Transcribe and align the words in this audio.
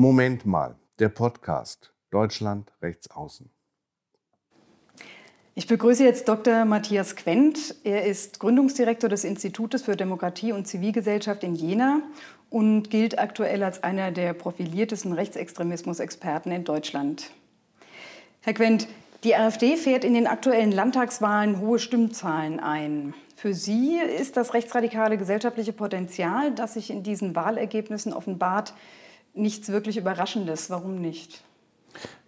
Moment 0.00 0.46
mal, 0.46 0.76
der 1.00 1.08
Podcast 1.08 1.92
Deutschland 2.12 2.70
rechts 2.80 3.10
außen. 3.10 3.50
Ich 5.56 5.66
begrüße 5.66 6.04
jetzt 6.04 6.28
Dr. 6.28 6.64
Matthias 6.66 7.16
Quent. 7.16 7.74
Er 7.82 8.04
ist 8.04 8.38
Gründungsdirektor 8.38 9.10
des 9.10 9.24
Institutes 9.24 9.82
für 9.82 9.96
Demokratie 9.96 10.52
und 10.52 10.68
Zivilgesellschaft 10.68 11.42
in 11.42 11.56
Jena 11.56 12.00
und 12.48 12.90
gilt 12.90 13.18
aktuell 13.18 13.64
als 13.64 13.82
einer 13.82 14.12
der 14.12 14.34
profiliertesten 14.34 15.14
Rechtsextremismus-Experten 15.14 16.52
in 16.52 16.62
Deutschland. 16.62 17.32
Herr 18.42 18.54
Quent, 18.54 18.86
die 19.24 19.34
AfD 19.34 19.76
fährt 19.76 20.04
in 20.04 20.14
den 20.14 20.28
aktuellen 20.28 20.70
Landtagswahlen 20.70 21.58
hohe 21.58 21.80
Stimmzahlen 21.80 22.60
ein. 22.60 23.14
Für 23.34 23.52
Sie 23.52 23.98
ist 23.98 24.36
das 24.36 24.54
rechtsradikale 24.54 25.18
gesellschaftliche 25.18 25.72
Potenzial, 25.72 26.52
das 26.52 26.74
sich 26.74 26.90
in 26.90 27.02
diesen 27.02 27.34
Wahlergebnissen 27.34 28.12
offenbart, 28.12 28.74
nichts 29.38 29.68
wirklich 29.68 29.96
Überraschendes. 29.96 30.70
Warum 30.70 31.00
nicht? 31.00 31.42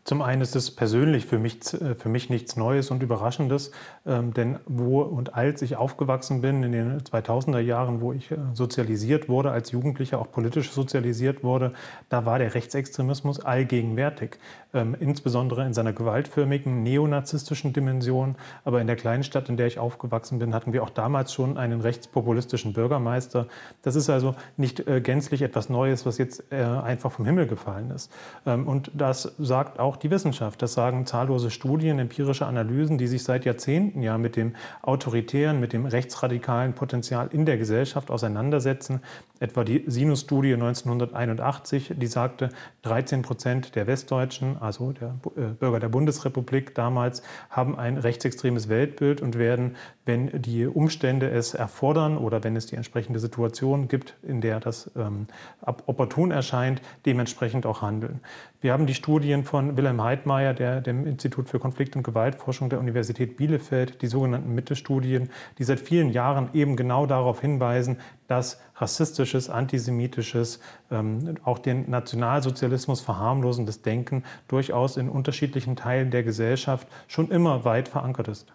Zum 0.05 0.23
einen 0.23 0.41
ist 0.41 0.57
es 0.57 0.71
persönlich 0.71 1.27
für 1.27 1.39
mich, 1.39 1.73
äh, 1.75 1.95
für 1.95 2.09
mich 2.09 2.31
nichts 2.31 2.57
Neues 2.57 2.91
und 2.91 3.03
Überraschendes, 3.03 3.71
ähm, 4.07 4.33
denn 4.33 4.59
wo 4.67 5.03
und 5.03 5.35
als 5.35 5.61
ich 5.63 5.77
aufgewachsen 5.77 6.41
bin 6.41 6.63
in 6.63 6.73
den 6.73 7.01
2000er 7.03 7.61
Jahren, 7.61 8.01
wo 8.01 8.13
ich 8.13 8.31
äh, 8.31 8.37
sozialisiert 8.55 9.29
wurde, 9.29 9.51
als 9.51 9.73
Jugendlicher 9.73 10.19
auch 10.19 10.33
politisch 10.33 10.71
sozialisiert 10.71 11.45
wurde, 11.45 11.75
da 12.09 12.25
war 12.25 12.39
der 12.39 12.55
Rechtsextremismus 12.55 13.41
allgegenwärtig, 13.41 14.39
insbesondere 14.73 15.67
in 15.67 15.75
seiner 15.75 15.93
gewaltförmigen 15.93 16.83
neonazistischen 16.83 17.73
Dimension. 17.73 18.37
Aber 18.65 18.81
in 18.81 18.87
der 18.87 18.97
kleinen 18.97 19.23
Stadt, 19.23 19.49
in 19.49 19.57
der 19.57 19.67
ich 19.67 19.79
aufgewachsen 19.79 20.39
bin, 20.39 20.55
hatten 20.55 20.73
wir 20.73 20.83
auch 20.83 20.91
damals 20.91 21.33
schon 21.33 21.57
einen 21.57 21.81
rechtspopulistischen 21.81 22.73
Bürgermeister. 22.73 23.47
Das 23.83 23.97
ist 23.97 24.11
also 24.11 24.35
nicht 24.57 24.87
äh, 24.87 25.01
gänzlich 25.01 25.43
etwas 25.43 25.69
Neues, 25.69 26.07
was 26.07 26.19
jetzt 26.19 26.53
einfach 26.53 27.13
vom 27.13 27.25
Himmel 27.25 27.47
gefallen 27.47 27.91
ist. 27.91 28.11
Ähm, 28.47 28.67
und 28.67 28.91
das 28.95 29.35
sagt 29.39 29.79
auch 29.79 29.97
die 29.97 30.11
Wissenschaft. 30.11 30.63
Das 30.63 30.73
sagen 30.73 31.07
zahllose 31.07 31.51
Studien, 31.51 31.99
empirische 31.99 32.47
Analysen, 32.47 32.99
die 32.99 33.07
sich 33.07 33.23
seit 33.23 33.45
Jahrzehnten 33.45 34.03
ja 34.03 34.19
mit 34.19 34.37
dem 34.37 34.55
autoritären, 34.83 35.61
mit 35.61 35.73
dem 35.73 35.87
rechtsradikalen 35.87 36.75
Potenzial 36.75 37.29
in 37.33 37.47
der 37.47 37.59
Gesellschaft 37.59 38.11
auseinandersetzen. 38.11 39.01
Etwa 39.39 39.65
die 39.65 39.85
Sinus-Studie 39.87 40.55
1981, 40.55 41.95
die 41.97 42.07
sagte, 42.07 42.51
13 42.83 43.23
Prozent 43.23 43.75
der 43.75 43.87
Westdeutschen, 43.87 44.60
also 44.61 44.93
der 44.93 45.15
äh, 45.37 45.55
Bürger 45.59 45.81
der 45.81 45.89
Bundesrepublik 45.89 46.75
damals, 46.75 47.23
haben 47.49 47.79
ein 47.79 47.97
rechtsextremes 47.97 48.69
Weltbild 48.69 49.21
und 49.21 49.39
werden, 49.39 49.77
wenn 50.05 50.43
die 50.43 50.67
Umstände 50.67 51.31
es 51.31 51.55
erfordern 51.55 52.19
oder 52.19 52.45
wenn 52.45 52.57
es 52.57 52.67
die 52.67 52.77
entsprechende 52.77 53.19
Situation 53.19 53.89
gibt, 53.89 54.15
in 54.23 54.41
der 54.41 54.61
das 54.61 54.91
ähm, 54.97 55.27
opportun 55.63 56.31
erscheint, 56.31 56.83
dementsprechend 57.07 57.67
auch 57.67 57.83
handeln. 57.83 58.21
Wir 58.61 58.75
haben 58.75 58.87
die 58.87 58.95
Studien 58.95 59.45
von 59.45 59.77
Wilhelm 59.77 60.03
Heidmeier, 60.03 60.53
der, 60.53 60.83
dem 60.83 61.07
Institut 61.07 61.49
für 61.49 61.59
Konflikt- 61.59 61.97
und 61.97 62.03
Gewaltforschung 62.03 62.69
der 62.69 62.79
Universität 62.79 63.39
Bielefeld, 63.39 64.03
die 64.03 64.07
sogenannten 64.07 64.55
Mitte-Studien, 64.55 65.31
die 65.59 65.65
seit 65.65 65.81
vielen 65.81 66.11
Jahren 66.11 66.51
eben 66.53 66.77
genau 66.77 67.07
darauf 67.07 67.41
hinweisen, 67.41 67.97
dass 68.31 68.61
rassistisches, 68.77 69.51
antisemitisches, 69.51 70.61
ähm, 70.91 71.35
auch 71.43 71.59
den 71.59 71.91
Nationalsozialismus 71.91 73.01
verharmlosendes 73.01 73.83
Denken 73.83 74.23
durchaus 74.47 74.97
in 74.97 75.09
unterschiedlichen 75.09 75.75
Teilen 75.75 76.13
der 76.13 76.23
Gesellschaft 76.23 76.87
schon 77.09 77.31
immer 77.33 77.65
weit 77.65 77.89
verankert 77.89 78.29
ist. 78.29 78.47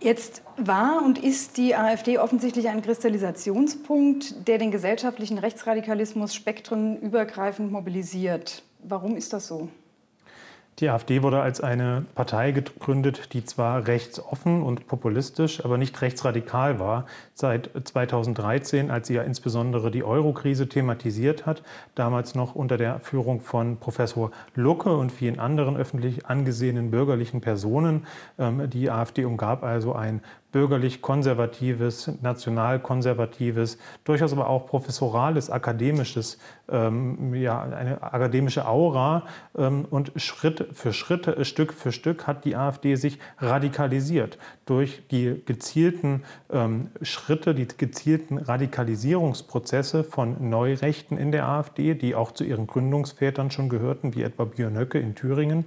Jetzt 0.00 0.42
war 0.56 1.02
und 1.04 1.18
ist 1.18 1.58
die 1.58 1.74
AfD 1.74 2.18
offensichtlich 2.18 2.68
ein 2.68 2.80
Kristallisationspunkt, 2.80 4.48
der 4.48 4.56
den 4.56 4.70
gesellschaftlichen 4.70 5.36
Rechtsradikalismus 5.38 6.34
spektrenübergreifend 6.34 7.70
mobilisiert. 7.70 8.62
Warum 8.82 9.16
ist 9.16 9.34
das 9.34 9.46
so? 9.48 9.68
Die 10.80 10.90
AfD 10.90 11.24
wurde 11.24 11.40
als 11.40 11.60
eine 11.60 12.06
Partei 12.14 12.52
gegründet, 12.52 13.32
die 13.32 13.44
zwar 13.44 13.88
rechtsoffen 13.88 14.62
und 14.62 14.86
populistisch, 14.86 15.64
aber 15.64 15.76
nicht 15.76 16.00
rechtsradikal 16.00 16.78
war. 16.78 17.06
Seit 17.34 17.70
2013, 17.82 18.88
als 18.88 19.08
sie 19.08 19.14
ja 19.14 19.22
insbesondere 19.22 19.90
die 19.90 20.04
Euro-Krise 20.04 20.68
thematisiert 20.68 21.46
hat, 21.46 21.64
damals 21.96 22.36
noch 22.36 22.54
unter 22.54 22.76
der 22.76 23.00
Führung 23.00 23.40
von 23.40 23.78
Professor 23.78 24.30
Lucke 24.54 24.96
und 24.96 25.10
vielen 25.10 25.40
anderen 25.40 25.76
öffentlich 25.76 26.26
angesehenen 26.26 26.92
bürgerlichen 26.92 27.40
Personen. 27.40 28.06
Ähm, 28.38 28.70
die 28.70 28.88
AfD 28.88 29.24
umgab 29.24 29.64
also 29.64 29.94
ein 29.94 30.20
bürgerlich-konservatives, 30.52 32.10
national-konservatives, 32.22 33.78
durchaus 34.04 34.32
aber 34.32 34.48
auch 34.48 34.66
professorales, 34.66 35.50
akademisches, 35.50 36.38
ähm, 36.70 37.34
ja, 37.34 37.60
eine 37.62 38.02
akademische 38.02 38.66
Aura. 38.66 39.24
Ähm, 39.56 39.84
und 39.90 40.12
Schritt 40.16 40.68
für 40.72 40.94
Schritt, 40.94 41.26
äh, 41.26 41.44
Stück 41.44 41.74
für 41.74 41.92
Stück 41.92 42.26
hat 42.26 42.46
die 42.46 42.56
AfD 42.56 42.94
sich 42.94 43.18
radikalisiert 43.38 44.38
durch 44.64 45.02
die 45.10 45.42
gezielten 45.44 46.22
ähm, 46.50 46.88
Schritte, 47.02 47.54
die 47.54 47.68
gezielten 47.68 48.38
Radikalisierungsprozesse 48.38 50.02
von 50.02 50.48
Neurechten 50.48 51.18
in 51.18 51.30
der 51.30 51.46
AfD, 51.46 51.94
die 51.94 52.14
auch 52.14 52.32
zu 52.32 52.44
ihren 52.44 52.66
Gründungsvätern 52.66 53.50
schon 53.50 53.68
gehörten, 53.68 54.14
wie 54.14 54.22
etwa 54.22 54.44
Björn 54.44 54.78
Höcke 54.78 54.98
in 54.98 55.14
Thüringen, 55.14 55.66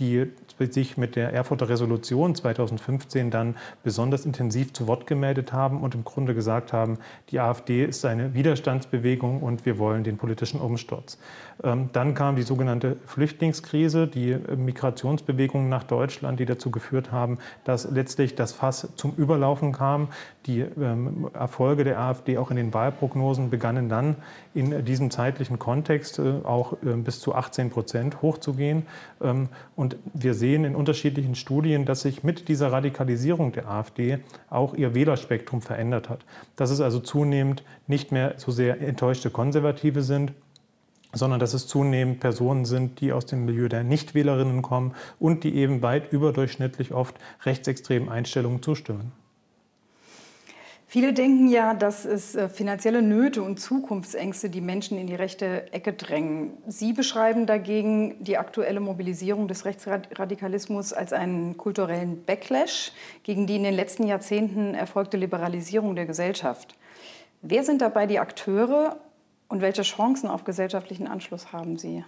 die 0.00 0.32
sich 0.68 0.96
mit 0.96 1.16
der 1.16 1.32
Erfurter 1.32 1.68
Resolution 1.68 2.34
2015 2.34 3.30
dann 3.30 3.56
besonders 3.82 4.26
intensiv 4.26 4.72
zu 4.72 4.86
Wort 4.86 5.06
gemeldet 5.06 5.52
haben 5.52 5.80
und 5.80 5.94
im 5.94 6.04
Grunde 6.04 6.34
gesagt 6.34 6.72
haben, 6.72 6.98
die 7.30 7.40
AfD 7.40 7.84
ist 7.84 8.04
eine 8.04 8.34
Widerstandsbewegung 8.34 9.42
und 9.42 9.64
wir 9.64 9.78
wollen 9.78 10.04
den 10.04 10.18
politischen 10.18 10.60
Umsturz. 10.60 11.18
Ähm, 11.62 11.90
dann 11.92 12.14
kam 12.14 12.36
die 12.36 12.42
sogenannte 12.42 12.96
Flüchtlingskrise, 13.06 14.06
die 14.06 14.36
Migrationsbewegungen 14.56 15.68
nach 15.68 15.84
Deutschland, 15.84 16.40
die 16.40 16.46
dazu 16.46 16.70
geführt 16.70 17.12
haben, 17.12 17.38
dass 17.64 17.90
letztlich 17.90 18.34
das 18.34 18.52
Fass 18.52 18.88
zum 18.96 19.14
Überlaufen 19.16 19.72
kam. 19.72 20.08
Die 20.46 20.60
ähm, 20.60 21.28
Erfolge 21.34 21.84
der 21.84 21.98
AfD 21.98 22.38
auch 22.38 22.50
in 22.50 22.56
den 22.56 22.72
Wahlprognosen 22.72 23.50
begannen 23.50 23.88
dann 23.88 24.16
in 24.54 24.84
diesem 24.84 25.10
zeitlichen 25.10 25.58
Kontext 25.58 26.18
äh, 26.18 26.40
auch 26.44 26.76
ähm, 26.84 27.04
bis 27.04 27.20
zu 27.20 27.34
18 27.34 27.70
Prozent 27.70 28.22
hochzugehen. 28.22 28.86
Und 29.76 29.96
wir 30.14 30.34
sehen, 30.34 30.49
sehen 30.50 30.64
in 30.64 30.74
unterschiedlichen 30.74 31.36
Studien, 31.36 31.84
dass 31.84 32.02
sich 32.02 32.24
mit 32.24 32.48
dieser 32.48 32.72
Radikalisierung 32.72 33.52
der 33.52 33.70
AfD 33.70 34.18
auch 34.48 34.74
ihr 34.74 34.94
Wählerspektrum 34.94 35.62
verändert 35.62 36.08
hat. 36.08 36.24
Dass 36.56 36.70
es 36.70 36.80
also 36.80 36.98
zunehmend 36.98 37.62
nicht 37.86 38.10
mehr 38.10 38.34
so 38.36 38.50
sehr 38.50 38.80
enttäuschte 38.80 39.30
Konservative 39.30 40.02
sind, 40.02 40.32
sondern 41.12 41.38
dass 41.38 41.54
es 41.54 41.68
zunehmend 41.68 42.18
Personen 42.18 42.64
sind, 42.64 43.00
die 43.00 43.12
aus 43.12 43.26
dem 43.26 43.44
Milieu 43.44 43.68
der 43.68 43.84
Nichtwählerinnen 43.84 44.62
kommen 44.62 44.94
und 45.20 45.44
die 45.44 45.54
eben 45.54 45.82
weit 45.82 46.12
überdurchschnittlich 46.12 46.92
oft 46.92 47.14
rechtsextremen 47.44 48.08
Einstellungen 48.08 48.60
zustimmen. 48.60 49.12
Viele 50.92 51.12
denken 51.12 51.46
ja, 51.46 51.72
dass 51.72 52.04
es 52.04 52.34
äh, 52.34 52.48
finanzielle 52.48 53.00
Nöte 53.00 53.44
und 53.44 53.60
Zukunftsängste 53.60 54.50
die 54.50 54.60
Menschen 54.60 54.98
in 54.98 55.06
die 55.06 55.14
rechte 55.14 55.72
Ecke 55.72 55.92
drängen. 55.92 56.54
Sie 56.66 56.92
beschreiben 56.92 57.46
dagegen 57.46 58.24
die 58.24 58.36
aktuelle 58.36 58.80
Mobilisierung 58.80 59.46
des 59.46 59.64
Rechtsradikalismus 59.64 60.92
als 60.92 61.12
einen 61.12 61.56
kulturellen 61.56 62.24
Backlash 62.24 62.90
gegen 63.22 63.46
die 63.46 63.54
in 63.54 63.62
den 63.62 63.74
letzten 63.74 64.08
Jahrzehnten 64.08 64.74
erfolgte 64.74 65.16
Liberalisierung 65.16 65.94
der 65.94 66.06
Gesellschaft. 66.06 66.74
Wer 67.40 67.62
sind 67.62 67.82
dabei 67.82 68.08
die 68.08 68.18
Akteure 68.18 68.96
und 69.46 69.60
welche 69.60 69.82
Chancen 69.82 70.28
auf 70.28 70.42
gesellschaftlichen 70.42 71.06
Anschluss 71.06 71.52
haben 71.52 71.78
sie? 71.78 72.04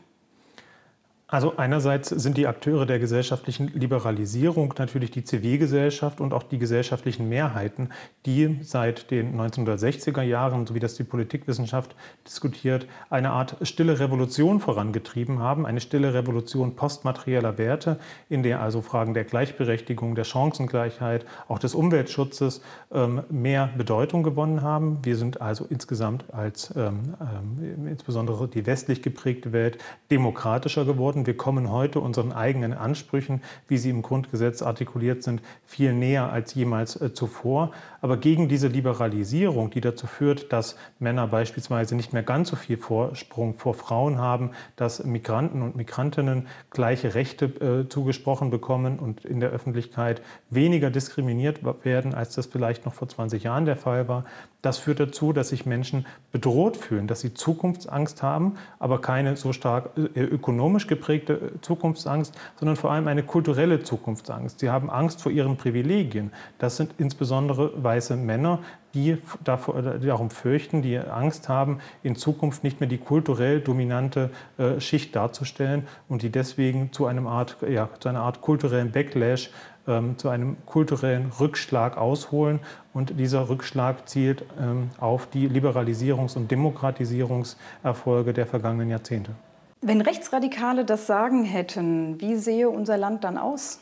Also 1.33 1.57
einerseits 1.57 2.11
sind 2.11 2.37
die 2.37 2.47
Akteure 2.47 2.85
der 2.85 2.99
gesellschaftlichen 2.99 3.69
Liberalisierung 3.69 4.75
natürlich 4.77 5.13
die 5.13 5.25
Zivilgesellschaft 5.25 6.21
und 6.21 6.35
auch 6.35 6.43
die 6.43 6.59
gesellschaftlichen 6.59 7.27
Mehrheiten, 7.27 7.89
die 8.27 8.59
seit 8.61 9.11
den 9.11 9.41
1960er 9.41 10.21
Jahren, 10.21 10.67
so 10.67 10.75
wie 10.75 10.79
das 10.79 10.95
die 10.95 11.05
Politikwissenschaft 11.05 11.97
diskutiert, 12.27 12.87
eine 13.09 13.31
Art 13.31 13.57
stille 13.63 13.99
Revolution 13.99 14.61
vorangetrieben 14.61 15.39
haben, 15.39 15.65
eine 15.65 15.81
stille 15.81 16.13
Revolution 16.13 16.77
postmaterieller 16.77 17.57
Werte, 17.57 17.99
in 18.29 18.43
der 18.43 18.61
also 18.61 18.83
Fragen 18.83 19.15
der 19.15 19.25
Gleichberechtigung, 19.25 20.15
der 20.15 20.25
Chancengleichheit, 20.25 21.25
auch 21.49 21.59
des 21.59 21.75
Umweltschutzes 21.75 22.61
ähm, 22.93 23.23
mehr 23.31 23.71
Bedeutung 23.79 24.23
gewonnen 24.23 24.61
haben. 24.61 24.99
Wir 25.03 25.17
sind 25.17 25.41
also 25.41 25.65
insgesamt 25.71 26.27
als 26.35 26.75
ähm, 26.77 27.15
ähm, 27.23 27.87
insbesondere 27.87 28.49
die 28.49 28.67
westlich 28.67 29.01
geprägte 29.01 29.55
Welt 29.55 29.79
demokratischer 30.11 30.85
geworden 30.85 31.22
wir 31.27 31.37
kommen 31.37 31.71
heute 31.71 32.01
unseren 32.01 32.33
eigenen 32.33 32.73
Ansprüchen, 32.73 33.43
wie 33.69 33.79
sie 33.79 33.91
im 33.91 34.03
Grundgesetz 34.03 34.63
artikuliert 34.63 35.23
sind, 35.23 35.43
viel 35.65 35.93
näher 35.93 36.33
als 36.33 36.55
jemals 36.55 37.01
äh, 37.01 37.13
zuvor. 37.15 37.73
Aber 38.01 38.17
gegen 38.17 38.49
diese 38.49 38.69
Liberalisierung, 38.69 39.71
die 39.71 39.81
dazu 39.81 40.07
führt, 40.07 40.53
dass 40.53 40.77
Männer 40.99 41.27
beispielsweise 41.27 41.95
nicht 41.95 42.13
mehr 42.13 42.23
ganz 42.23 42.49
so 42.49 42.57
viel 42.57 42.77
Vorsprung 42.77 43.57
vor 43.57 43.75
Frauen 43.75 44.19
haben, 44.19 44.51
dass 44.77 45.05
Migranten 45.05 45.63
und 45.63 45.77
Migrantinnen 45.77 46.47
gleiche 46.71 47.15
Rechte 47.15 47.45
äh, 47.45 47.89
zugesprochen 47.89 48.51
bekommen 48.51 48.99
und 48.99 49.25
in 49.25 49.41
der 49.41 49.51
Öffentlichkeit 49.51 50.23
weniger 50.51 50.91
diskriminiert 50.91 51.61
werden, 51.85 52.15
als 52.15 52.35
das 52.35 52.47
vielleicht 52.47 52.85
noch 52.85 52.95
vor 52.95 53.09
20 53.09 53.43
Jahren 53.43 53.65
der 53.65 53.77
Fall 53.77 54.09
war, 54.09 54.25
Das 54.63 54.79
führt 54.79 55.01
dazu, 55.01 55.33
dass 55.33 55.49
sich 55.49 55.67
Menschen 55.67 56.07
bedroht 56.31 56.77
fühlen, 56.77 57.09
dass 57.09 57.21
sie 57.21 57.35
Zukunftsangst 57.35 58.23
haben, 58.23 58.55
aber 58.79 59.01
keine 59.01 59.37
so 59.37 59.53
stark 59.53 59.91
äh, 59.97 60.21
ökonomisch 60.21 60.87
geprägte 60.87 61.53
Zukunftsangst, 61.63 62.33
sondern 62.59 62.77
vor 62.77 62.93
allem 62.93 63.09
eine 63.09 63.25
kulturelle 63.25 63.83
Zukunftsangst. 63.83 64.61
Sie 64.61 64.71
haben 64.71 64.89
Angst 64.89 65.21
vor 65.21 65.33
ihren 65.33 65.57
Privilegien. 65.57 66.33
Das 66.59 66.77
sind 66.77 66.95
insbesondere 66.99 67.83
weiße 67.83 68.17
Männer, 68.17 68.61
die 68.95 69.19
darum 69.43 70.31
fürchten, 70.31 70.83
die 70.83 70.99
Angst 70.99 71.49
haben, 71.49 71.79
in 72.03 72.15
Zukunft 72.15 72.63
nicht 72.63 72.79
mehr 72.81 72.89
die 72.89 72.99
kulturell 72.99 73.61
dominante 73.61 74.31
äh, 74.59 74.81
Schicht 74.81 75.17
darzustellen 75.17 75.87
und 76.09 76.23
die 76.23 76.31
deswegen 76.31 76.93
zu, 76.93 77.07
einem 77.07 77.27
Art, 77.27 77.57
ja, 77.69 77.89
zu 77.99 78.09
einer 78.09 78.21
Art 78.21 78.43
kulturellen 78.43 78.93
Backlash, 78.93 79.51
ähm, 79.87 80.17
zu 80.19 80.29
einem 80.29 80.57
kulturellen 80.67 81.33
Rückschlag 81.41 81.97
ausholen. 81.97 82.61
Und 82.93 83.19
dieser 83.19 83.49
Rückschlag 83.49 84.09
zielt 84.09 84.45
ähm, 84.61 84.91
auf 84.99 85.27
die 85.27 85.49
Liberalisierungs- 85.49 86.37
und 86.37 86.51
Demokratisierungserfolge 86.51 88.33
der 88.33 88.47
vergangenen 88.47 88.91
Jahrzehnte. 88.91 89.33
Wenn 89.81 90.01
Rechtsradikale 90.01 90.85
das 90.85 91.07
Sagen 91.07 91.45
hätten, 91.45 92.21
wie 92.21 92.37
sehe 92.37 92.71
unser 92.71 92.97
Land 92.97 93.25
dann 93.25 93.37
aus? 93.37 93.81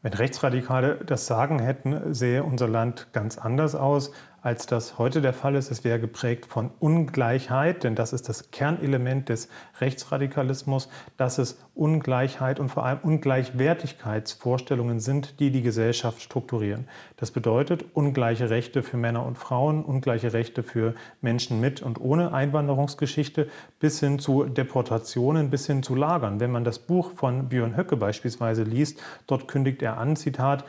Wenn 0.00 0.14
Rechtsradikale 0.14 0.98
das 1.06 1.26
Sagen 1.26 1.58
hätten, 1.60 2.14
sähe 2.14 2.42
unser 2.42 2.66
Land 2.66 3.08
ganz 3.12 3.38
anders 3.38 3.74
aus 3.74 4.12
als 4.42 4.66
das 4.66 4.98
heute 4.98 5.20
der 5.20 5.32
Fall 5.32 5.54
ist. 5.54 5.70
Es 5.70 5.84
wäre 5.84 6.00
geprägt 6.00 6.46
von 6.46 6.70
Ungleichheit, 6.80 7.84
denn 7.84 7.94
das 7.94 8.12
ist 8.12 8.28
das 8.28 8.50
Kernelement 8.50 9.28
des 9.28 9.48
Rechtsradikalismus, 9.80 10.88
dass 11.16 11.38
es 11.38 11.58
Ungleichheit 11.74 12.60
und 12.60 12.68
vor 12.68 12.84
allem 12.84 12.98
Ungleichwertigkeitsvorstellungen 13.02 15.00
sind, 15.00 15.40
die 15.40 15.50
die 15.50 15.62
Gesellschaft 15.62 16.20
strukturieren. 16.20 16.88
Das 17.16 17.30
bedeutet 17.30 17.84
ungleiche 17.94 18.50
Rechte 18.50 18.82
für 18.82 18.96
Männer 18.96 19.24
und 19.24 19.38
Frauen, 19.38 19.84
ungleiche 19.84 20.32
Rechte 20.32 20.62
für 20.62 20.94
Menschen 21.20 21.60
mit 21.60 21.80
und 21.80 22.00
ohne 22.00 22.34
Einwanderungsgeschichte, 22.34 23.48
bis 23.78 24.00
hin 24.00 24.18
zu 24.18 24.44
Deportationen, 24.44 25.50
bis 25.50 25.66
hin 25.66 25.82
zu 25.82 25.94
Lagern. 25.94 26.40
Wenn 26.40 26.50
man 26.50 26.64
das 26.64 26.80
Buch 26.80 27.12
von 27.14 27.48
Björn 27.48 27.76
Höcke 27.76 27.96
beispielsweise 27.96 28.64
liest, 28.64 29.00
dort 29.26 29.46
kündigt 29.46 29.82
er 29.82 29.98
an, 29.98 30.16
Zitat, 30.16 30.64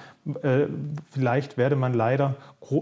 vielleicht 1.12 1.58
werde 1.58 1.75
man 1.75 1.94
leider 1.94 2.36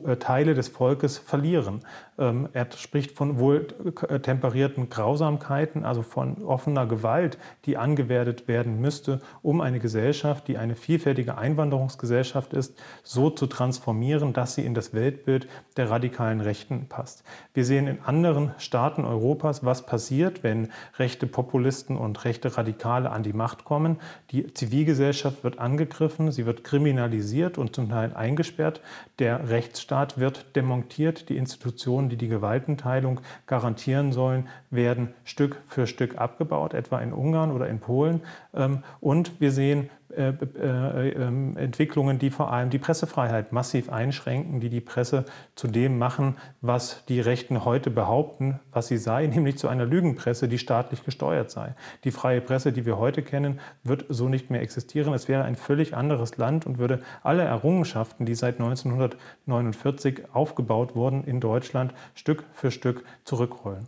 äh, 0.06 0.16
Teile 0.18 0.54
des 0.54 0.68
Volkes 0.68 1.18
verlieren. 1.18 1.82
Ähm, 2.22 2.48
er 2.54 2.68
spricht 2.78 3.12
von 3.12 3.40
wohl 3.40 3.68
äh, 4.08 4.20
temperierten 4.20 4.90
Grausamkeiten, 4.90 5.84
also 5.84 6.04
von 6.04 6.44
offener 6.44 6.86
Gewalt, 6.86 7.40
die 7.66 7.78
angewendet 7.78 8.48
werden 8.48 8.80
müsste, 8.80 9.22
um 9.42 9.60
eine 9.60 9.80
Gesellschaft, 9.80 10.48
die 10.48 10.60
eine 10.60 10.76
vielfältige 10.76 11.40
Einwanderungsgesellschaft 11.40 12.54
ist, 12.54 12.78
so 13.02 13.32
zu 13.32 13.48
transformieren, 13.48 14.34
dass 14.34 14.54
sie 14.54 14.64
in 14.64 14.76
das 14.76 14.94
Weltbild 14.94 15.48
der 15.78 15.90
radikalen 15.90 16.42
Rechten 16.42 16.86
passt. 16.88 17.24
Wir 17.56 17.66
sehen 17.66 17.88
in 17.88 18.02
anderen 18.06 18.52
Staaten 18.60 19.04
Europas, 19.04 19.66
was 19.66 19.88
passiert, 19.88 20.44
wenn 20.44 20.70
rechte 21.00 21.26
Populisten 21.26 21.98
und 21.98 22.24
rechte 22.24 22.56
Radikale 22.56 23.10
an 23.10 23.24
die 23.24 23.34
Macht 23.34 23.66
kommen. 23.66 23.98
Die 24.30 24.54
Zivilgesellschaft 24.54 25.44
wird 25.44 25.58
angegriffen, 25.58 26.32
sie 26.32 26.46
wird 26.46 26.64
kriminalisiert 26.64 27.58
und 27.58 27.76
zum 27.76 27.90
Teil 27.90 28.14
eingesperrt. 28.14 28.82
Der 29.18 29.50
Rechtsstaat 29.50 30.20
wird 30.20 30.56
demontiert, 30.56 31.30
die 31.30 31.38
Institutionen 31.38 32.11
die 32.12 32.18
die 32.18 32.28
Gewaltenteilung 32.28 33.22
garantieren 33.48 34.12
sollen, 34.12 34.48
werden 34.70 35.14
Stück 35.24 35.58
für 35.68 35.88
Stück 35.88 36.18
abgebaut, 36.18 36.74
etwa 36.74 37.00
in 37.00 37.14
Ungarn 37.14 37.52
oder 37.52 37.68
in 37.68 37.80
Polen. 37.80 38.22
Ähm, 38.54 38.84
und 39.00 39.40
wir 39.40 39.52
sehen 39.52 39.90
Entwicklungen, 40.16 42.20
die 42.20 42.30
vor 42.30 42.52
allem 42.52 42.70
die 42.70 42.80
Pressefreiheit 42.80 43.52
massiv 43.52 43.90
einschränken, 43.90 44.60
die 44.60 44.70
die 44.70 44.82
Presse 44.82 45.26
zu 45.56 45.68
dem 45.68 45.98
machen, 45.98 46.38
was 46.62 47.06
die 47.06 47.20
Rechten 47.20 47.66
heute 47.66 47.90
behaupten, 47.90 48.60
was 48.72 48.88
sie 48.88 48.98
sei, 48.98 49.28
nämlich 49.34 49.58
zu 49.58 49.68
einer 49.68 49.86
Lügenpresse, 49.86 50.48
die 50.48 50.58
staatlich 50.58 51.04
gesteuert 51.04 51.52
sei. 51.52 51.76
Die 52.04 52.12
freie 52.12 52.42
Presse, 52.42 52.72
die 52.72 52.86
wir 52.86 52.98
heute 52.98 53.22
kennen, 53.22 53.60
wird 53.84 54.06
so 54.10 54.30
nicht 54.30 54.50
mehr 54.50 54.62
existieren. 54.62 55.14
Es 55.14 55.28
wäre 55.28 55.44
ein 55.44 55.56
völlig 55.56 55.96
anderes 55.96 56.38
Land 56.38 56.66
und 56.66 56.78
würde 56.78 57.02
alle 57.24 57.44
Errungenschaften, 57.44 58.26
die 58.26 58.36
seit 58.36 58.60
1949 58.60 60.34
aufgebaut 60.34 60.96
wurden 60.96 61.24
in 61.24 61.40
Deutschland, 61.40 61.94
Stück 62.16 62.44
für 62.54 62.72
Stück 62.72 63.04
zurückrollen. 63.24 63.88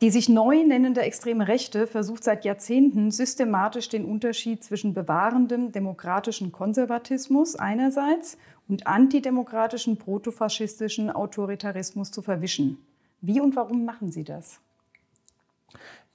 Die 0.00 0.10
sich 0.10 0.28
neu 0.28 0.62
nennende 0.64 1.00
extreme 1.02 1.48
Rechte 1.48 1.88
versucht 1.88 2.22
seit 2.22 2.44
Jahrzehnten 2.44 3.10
systematisch 3.10 3.88
den 3.88 4.04
Unterschied 4.04 4.62
zwischen 4.62 4.94
bewahrendem 4.94 5.72
demokratischen 5.72 6.52
Konservatismus 6.52 7.56
einerseits 7.56 8.38
und 8.68 8.86
antidemokratischen 8.86 9.96
protofaschistischen 9.96 11.10
Autoritarismus 11.10 12.12
zu 12.12 12.22
verwischen. 12.22 12.78
Wie 13.20 13.40
und 13.40 13.56
warum 13.56 13.84
machen 13.84 14.12
sie 14.12 14.22
das? 14.22 14.60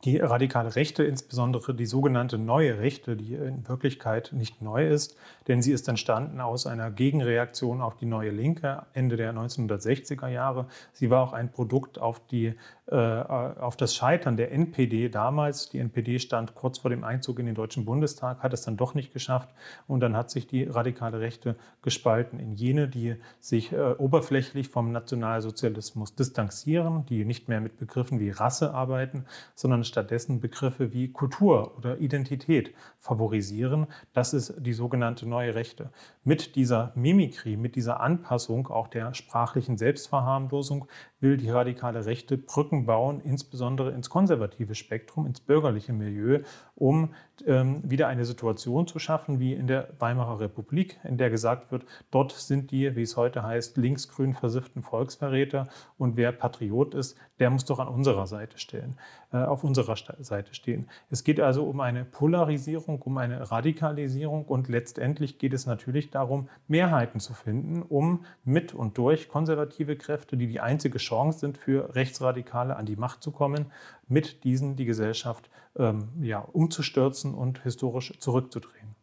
Die 0.04 0.18
radikale 0.18 0.76
Rechte, 0.76 1.06
insbesondere 1.06 1.74
die 1.74 1.86
sogenannte 1.86 2.38
neue 2.38 2.80
Rechte, 2.80 3.16
die 3.16 3.36
in 3.36 3.66
Wirklichkeit 3.70 4.32
nicht 4.34 4.62
neu 4.62 4.86
ist, 4.86 5.16
denn 5.48 5.62
sie 5.62 5.72
ist 5.72 5.88
entstanden 5.88 6.42
aus 6.42 6.68
einer 6.68 6.92
Gegenreaktion 6.92 7.82
auf 7.82 7.96
die 7.96 8.06
neue 8.06 8.32
Linke 8.32 8.86
Ende 8.94 9.16
der 9.16 9.34
1960er 9.34 10.28
Jahre. 10.28 10.68
Sie 10.92 11.10
war 11.10 11.24
auch 11.24 11.32
ein 11.32 11.52
Produkt 11.52 12.00
auf, 12.00 12.20
die, 12.28 12.54
äh, 12.88 12.96
auf 12.96 13.78
das 13.78 13.96
Scheitern 13.96 14.36
der 14.36 14.52
NPD 14.52 15.08
damals. 15.08 15.70
Die 15.70 15.80
NPD 15.80 16.20
stand 16.20 16.54
kurz 16.54 16.80
vor 16.80 16.90
dem 16.90 17.06
Einzug 17.06 17.40
in 17.40 17.46
den 17.46 17.56
Deutschen 17.56 17.86
Bundestag, 17.86 18.44
hat 18.44 18.52
es 18.52 18.64
dann 18.64 18.76
doch 18.76 18.96
nicht 18.96 19.14
geschafft 19.14 19.50
und 19.88 20.02
dann 20.02 20.18
hat 20.18 20.32
sich 20.32 20.48
die 20.48 20.66
radikale 20.66 21.22
Rechte 21.22 21.56
gespalten 21.82 22.40
in 22.40 22.52
jene, 22.52 22.90
die 22.90 23.16
sich 23.40 23.72
äh, 23.72 23.94
oberflächlich 23.98 24.68
vom 24.68 24.92
Nationalsozialismus 24.92 26.16
distanzieren, 26.16 27.06
die 27.06 27.24
nicht 27.24 27.48
mehr 27.48 27.62
mit 27.62 27.78
Begriffen 27.78 28.20
wie 28.20 28.32
Rasse 28.32 28.74
arbeiten, 28.74 29.24
sondern 29.56 29.93
stattdessen 29.94 30.42
Begriffe 30.42 30.92
wie 30.92 31.12
Kultur 31.12 31.78
oder 31.78 32.00
Identität 32.00 32.74
favorisieren. 33.00 33.88
Das 34.12 34.34
ist 34.34 34.56
die 34.58 34.74
sogenannte 34.74 35.28
neue 35.28 35.54
Rechte. 35.54 35.92
Mit 36.24 36.56
dieser 36.56 36.92
Mimikrie, 36.96 37.58
mit 37.58 37.76
dieser 37.76 38.00
Anpassung 38.02 38.68
auch 38.68 38.88
der 38.88 39.14
sprachlichen 39.14 39.78
Selbstverharmlosung 39.78 40.88
will 41.24 41.38
die 41.38 41.50
radikale 41.50 42.06
Rechte 42.06 42.38
Brücken 42.38 42.86
bauen, 42.86 43.22
insbesondere 43.22 43.92
ins 43.92 44.10
konservative 44.10 44.76
Spektrum, 44.76 45.26
ins 45.26 45.40
bürgerliche 45.40 45.94
Milieu, 45.94 46.42
um 46.76 47.14
ähm, 47.48 47.82
wieder 47.90 48.08
eine 48.08 48.26
Situation 48.26 48.88
zu 48.88 49.00
schaffen 49.00 49.40
wie 49.40 49.54
in 49.54 49.66
der 49.66 49.88
Weimarer 50.00 50.42
Republik, 50.42 51.00
in 51.06 51.18
der 51.18 51.30
gesagt 51.30 51.72
wird, 51.72 51.86
dort 52.12 52.34
sind 52.34 52.72
die, 52.72 52.96
wie 52.98 53.04
es 53.04 53.16
heute 53.16 53.42
heißt, 53.42 53.78
linksgrün 53.78 54.34
versifften 54.34 54.84
Volksverräter 54.84 55.70
und 55.98 56.18
wer 56.18 56.34
Patriot 56.34 56.94
ist, 56.94 57.18
der 57.40 57.50
muss 57.50 57.66
doch 57.66 57.80
an 57.80 57.88
unserer 57.88 58.28
Seite 58.28 58.58
stehen, 58.58 58.98
äh, 59.32 59.38
auf 59.38 59.64
unserer 59.64 59.96
Seite 60.20 60.54
stehen. 60.54 60.90
Es 61.10 61.24
geht 61.24 61.40
also 61.40 61.64
um 61.64 61.80
eine 61.80 62.04
Polarisierung, 62.04 63.02
um 63.02 63.18
eine 63.18 63.50
Radikalisierung 63.50 64.46
und 64.46 64.68
letztendlich 64.68 65.40
geht 65.40 65.54
es 65.54 65.66
natürlich 65.66 66.12
darum, 66.12 66.50
Mehrheiten 66.68 67.22
zu 67.22 67.34
finden, 67.34 67.82
um 67.82 68.26
mit 68.44 68.74
und 68.74 68.98
durch 68.98 69.30
konservative 69.30 69.96
Kräfte, 69.96 70.36
die 70.36 70.48
die 70.48 70.60
einzige 70.60 71.00
Chance 71.14 71.40
sind, 71.40 71.58
für 71.58 71.96
Rechtsradikale 71.96 72.76
an 72.76 72.86
die 72.86 72.96
Macht 72.96 73.22
zu 73.22 73.32
kommen, 73.32 73.68
mit 74.08 74.44
diesen 74.44 74.76
die 74.76 74.86
Gesellschaft 74.86 75.50
ähm, 75.78 76.10
ja, 76.22 76.40
umzustürzen 76.40 77.34
und 77.34 77.64
historisch 77.64 78.14
zurückzudrehen. 78.20 78.96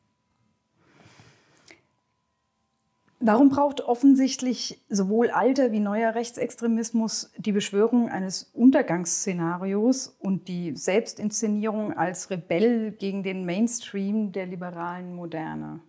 Warum 3.22 3.50
braucht 3.50 3.82
offensichtlich 3.82 4.80
sowohl 4.88 5.28
alter 5.28 5.72
wie 5.72 5.80
neuer 5.80 6.14
Rechtsextremismus 6.14 7.30
die 7.36 7.52
Beschwörung 7.52 8.08
eines 8.08 8.50
Untergangsszenarios 8.54 10.16
und 10.18 10.48
die 10.48 10.74
Selbstinszenierung 10.74 11.92
als 11.92 12.30
Rebell 12.30 12.92
gegen 12.92 13.22
den 13.22 13.44
Mainstream 13.44 14.32
der 14.32 14.46
liberalen 14.46 15.14
Moderne? 15.14 15.80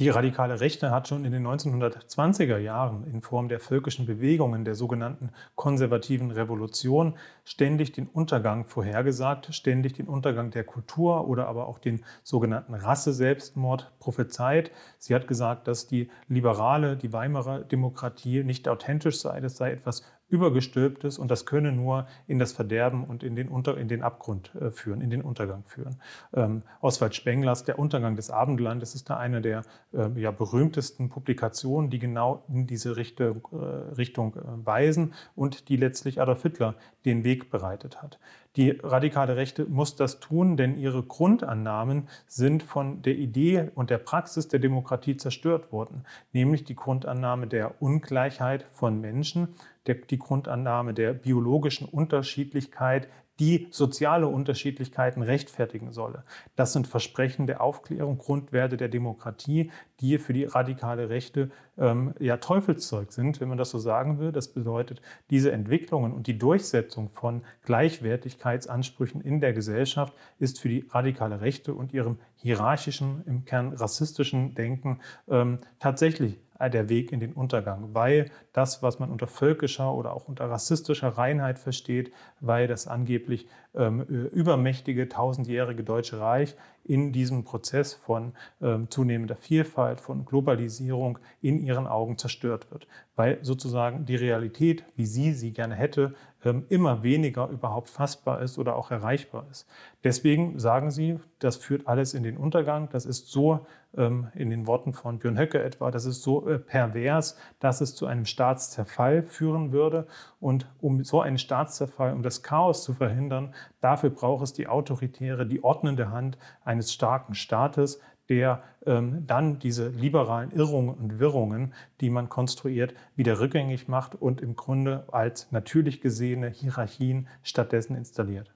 Die 0.00 0.10
radikale 0.10 0.60
Rechte 0.60 0.92
hat 0.92 1.08
schon 1.08 1.24
in 1.24 1.32
den 1.32 1.44
1920er 1.44 2.58
Jahren 2.58 3.02
in 3.02 3.20
Form 3.20 3.48
der 3.48 3.58
völkischen 3.58 4.06
Bewegungen 4.06 4.64
der 4.64 4.76
sogenannten 4.76 5.30
konservativen 5.56 6.30
Revolution 6.30 7.16
ständig 7.42 7.90
den 7.90 8.06
Untergang 8.06 8.64
vorhergesagt, 8.64 9.52
ständig 9.52 9.94
den 9.94 10.06
Untergang 10.06 10.52
der 10.52 10.62
Kultur 10.62 11.26
oder 11.26 11.48
aber 11.48 11.66
auch 11.66 11.80
den 11.80 12.04
sogenannten 12.22 12.74
Rasse-Selbstmord 12.74 13.90
prophezeit. 13.98 14.70
Sie 14.98 15.16
hat 15.16 15.26
gesagt, 15.26 15.66
dass 15.66 15.88
die 15.88 16.10
liberale, 16.28 16.96
die 16.96 17.12
Weimarer 17.12 17.64
Demokratie 17.64 18.44
nicht 18.44 18.68
authentisch 18.68 19.18
sei, 19.18 19.40
das 19.40 19.56
sei 19.56 19.72
etwas 19.72 20.04
übergestülptes 20.28 21.18
und 21.18 21.30
das 21.30 21.46
könne 21.46 21.72
nur 21.72 22.06
in 22.26 22.38
das 22.38 22.52
Verderben 22.52 23.04
und 23.04 23.22
in 23.22 23.34
den, 23.34 23.48
Unter 23.48 23.78
in 23.78 23.88
den 23.88 24.02
Abgrund 24.02 24.54
äh, 24.54 24.70
führen, 24.70 25.00
in 25.00 25.10
den 25.10 25.22
Untergang 25.22 25.64
führen. 25.64 26.00
Ähm, 26.34 26.62
Oswald 26.80 27.14
Spenglers 27.14 27.64
Der 27.64 27.78
Untergang 27.78 28.16
des 28.16 28.30
Abendlandes 28.30 28.94
ist 28.94 29.08
da 29.08 29.16
eine 29.16 29.40
der 29.40 29.62
äh, 29.92 30.08
ja, 30.20 30.30
berühmtesten 30.30 31.08
Publikationen, 31.08 31.90
die 31.90 31.98
genau 31.98 32.44
in 32.48 32.66
diese 32.66 32.96
Richtung, 32.96 33.48
äh, 33.52 33.56
Richtung 33.94 34.34
äh, 34.36 34.66
weisen 34.66 35.14
und 35.34 35.68
die 35.68 35.76
letztlich 35.76 36.20
Adolf 36.20 36.42
Hitler 36.42 36.74
den 37.06 37.24
Weg 37.24 37.50
bereitet 37.50 38.02
hat. 38.02 38.18
Die 38.56 38.70
radikale 38.70 39.36
Rechte 39.36 39.66
muss 39.66 39.94
das 39.94 40.18
tun, 40.18 40.56
denn 40.56 40.78
ihre 40.78 41.04
Grundannahmen 41.04 42.08
sind 42.26 42.64
von 42.64 43.02
der 43.02 43.14
Idee 43.14 43.70
und 43.74 43.88
der 43.88 43.98
Praxis 43.98 44.48
der 44.48 44.58
Demokratie 44.58 45.16
zerstört 45.16 45.70
worden, 45.70 46.04
nämlich 46.32 46.64
die 46.64 46.74
Grundannahme 46.74 47.46
der 47.46 47.80
Ungleichheit 47.80 48.66
von 48.72 49.00
Menschen, 49.00 49.54
der, 49.88 49.96
die 49.96 50.18
Grundannahme 50.18 50.94
der 50.94 51.14
biologischen 51.14 51.88
Unterschiedlichkeit, 51.88 53.08
die 53.40 53.68
soziale 53.70 54.26
Unterschiedlichkeiten 54.26 55.22
rechtfertigen 55.22 55.92
solle. 55.92 56.24
Das 56.56 56.72
sind 56.72 56.88
Versprechen 56.88 57.46
der 57.46 57.60
Aufklärung, 57.60 58.18
Grundwerte 58.18 58.76
der 58.76 58.88
Demokratie, 58.88 59.70
die 60.00 60.18
für 60.18 60.32
die 60.32 60.44
radikale 60.44 61.08
Rechte 61.08 61.50
ähm, 61.76 62.14
ja 62.18 62.38
Teufelszeug 62.38 63.12
sind, 63.12 63.40
wenn 63.40 63.48
man 63.48 63.58
das 63.58 63.70
so 63.70 63.78
sagen 63.78 64.18
will. 64.18 64.32
Das 64.32 64.48
bedeutet, 64.48 65.00
diese 65.30 65.52
Entwicklungen 65.52 66.12
und 66.12 66.26
die 66.26 66.38
Durchsetzung 66.38 67.10
von 67.10 67.42
Gleichwertigkeitsansprüchen 67.64 69.20
in 69.20 69.40
der 69.40 69.52
Gesellschaft 69.52 70.14
ist 70.38 70.60
für 70.60 70.68
die 70.68 70.84
radikale 70.90 71.40
Rechte 71.40 71.74
und 71.74 71.92
ihrem 71.94 72.18
hierarchischen, 72.36 73.22
im 73.26 73.44
Kern 73.44 73.72
rassistischen 73.72 74.54
Denken 74.54 75.00
ähm, 75.28 75.58
tatsächlich 75.78 76.38
der 76.58 76.88
Weg 76.88 77.12
in 77.12 77.20
den 77.20 77.32
Untergang, 77.32 77.90
weil 77.94 78.30
das, 78.52 78.82
was 78.82 78.98
man 78.98 79.10
unter 79.10 79.28
völkischer 79.28 79.94
oder 79.94 80.12
auch 80.12 80.26
unter 80.26 80.50
rassistischer 80.50 81.10
Reinheit 81.10 81.58
versteht, 81.58 82.12
weil 82.40 82.66
das 82.66 82.88
angeblich 82.88 83.46
ähm, 83.76 84.02
übermächtige 84.02 85.08
tausendjährige 85.08 85.84
Deutsche 85.84 86.18
Reich 86.18 86.56
in 86.82 87.12
diesem 87.12 87.44
Prozess 87.44 87.94
von 87.94 88.32
ähm, 88.60 88.90
zunehmender 88.90 89.36
Vielfalt, 89.36 90.00
von 90.00 90.24
Globalisierung 90.24 91.18
in 91.40 91.60
ihren 91.60 91.86
Augen 91.86 92.18
zerstört 92.18 92.70
wird, 92.72 92.88
weil 93.14 93.38
sozusagen 93.42 94.06
die 94.06 94.16
Realität, 94.16 94.84
wie 94.96 95.06
sie 95.06 95.32
sie 95.34 95.52
gerne 95.52 95.74
hätte, 95.74 96.14
ähm, 96.44 96.64
immer 96.68 97.02
weniger 97.02 97.48
überhaupt 97.48 97.90
fassbar 97.90 98.42
ist 98.42 98.58
oder 98.58 98.74
auch 98.74 98.90
erreichbar 98.90 99.46
ist. 99.50 99.68
Deswegen 100.02 100.58
sagen 100.58 100.90
sie, 100.90 101.20
das 101.38 101.56
führt 101.56 101.86
alles 101.86 102.14
in 102.14 102.22
den 102.22 102.36
Untergang, 102.36 102.88
das 102.90 103.06
ist 103.06 103.28
so 103.28 103.66
in 104.06 104.50
den 104.50 104.66
Worten 104.66 104.92
von 104.92 105.18
Björn 105.18 105.38
Höcke 105.38 105.62
etwa, 105.62 105.90
das 105.90 106.04
ist 106.04 106.22
so 106.22 106.48
äh, 106.48 106.58
pervers, 106.58 107.36
dass 107.58 107.80
es 107.80 107.94
zu 107.94 108.06
einem 108.06 108.24
Staatszerfall 108.24 109.22
führen 109.22 109.72
würde. 109.72 110.06
Und 110.40 110.66
um 110.80 111.02
so 111.02 111.20
einen 111.20 111.38
Staatszerfall, 111.38 112.12
um 112.12 112.22
das 112.22 112.42
Chaos 112.42 112.84
zu 112.84 112.94
verhindern, 112.94 113.54
dafür 113.80 114.10
braucht 114.10 114.44
es 114.44 114.52
die 114.52 114.68
autoritäre, 114.68 115.46
die 115.46 115.64
ordnende 115.64 116.10
Hand 116.10 116.38
eines 116.64 116.92
starken 116.92 117.34
Staates, 117.34 118.00
der 118.28 118.62
ähm, 118.86 119.26
dann 119.26 119.58
diese 119.58 119.88
liberalen 119.88 120.50
Irrungen 120.52 120.94
und 120.94 121.18
Wirrungen, 121.18 121.74
die 122.00 122.10
man 122.10 122.28
konstruiert, 122.28 122.94
wieder 123.16 123.40
rückgängig 123.40 123.88
macht 123.88 124.14
und 124.14 124.40
im 124.40 124.54
Grunde 124.54 125.04
als 125.12 125.50
natürlich 125.50 126.00
gesehene 126.00 126.48
Hierarchien 126.50 127.26
stattdessen 127.42 127.96
installiert. 127.96 128.52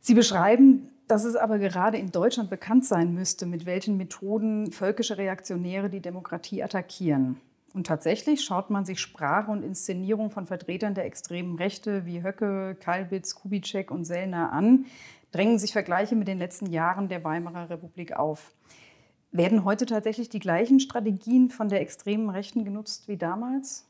Sie 0.00 0.14
beschreiben, 0.14 0.91
dass 1.12 1.24
es 1.24 1.36
aber 1.36 1.58
gerade 1.58 1.98
in 1.98 2.10
Deutschland 2.10 2.48
bekannt 2.48 2.86
sein 2.86 3.12
müsste, 3.12 3.44
mit 3.44 3.66
welchen 3.66 3.98
Methoden 3.98 4.72
völkische 4.72 5.18
Reaktionäre 5.18 5.90
die 5.90 6.00
Demokratie 6.00 6.62
attackieren. 6.62 7.38
Und 7.74 7.86
tatsächlich 7.86 8.42
schaut 8.42 8.70
man 8.70 8.86
sich 8.86 8.98
Sprache 8.98 9.50
und 9.50 9.62
Inszenierung 9.62 10.30
von 10.30 10.46
Vertretern 10.46 10.94
der 10.94 11.04
extremen 11.04 11.56
Rechte 11.56 12.06
wie 12.06 12.22
Höcke, 12.22 12.78
Kalbitz, 12.80 13.34
Kubitschek 13.34 13.90
und 13.90 14.06
Sellner 14.06 14.52
an, 14.52 14.86
drängen 15.32 15.58
sich 15.58 15.74
Vergleiche 15.74 16.16
mit 16.16 16.28
den 16.28 16.38
letzten 16.38 16.72
Jahren 16.72 17.10
der 17.10 17.22
Weimarer 17.24 17.68
Republik 17.68 18.14
auf. 18.14 18.54
Werden 19.32 19.66
heute 19.66 19.84
tatsächlich 19.84 20.30
die 20.30 20.40
gleichen 20.40 20.80
Strategien 20.80 21.50
von 21.50 21.68
der 21.68 21.82
extremen 21.82 22.30
Rechten 22.30 22.64
genutzt 22.64 23.06
wie 23.06 23.18
damals? 23.18 23.86